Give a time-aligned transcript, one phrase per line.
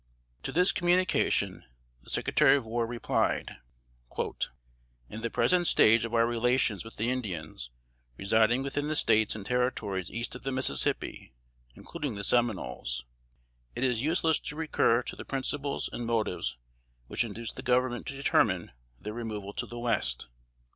[0.41, 1.63] To this communication
[2.01, 3.57] the Secretary of War replied:
[5.07, 7.69] "In the present stage of our relations with the Indians
[8.17, 11.35] residing within the States and Territories east of the Mississippi,
[11.75, 13.05] including the Seminoles,
[13.75, 16.57] it is useless to recur to the principles and motives
[17.05, 20.29] which induced the Government to determine their removal to the West.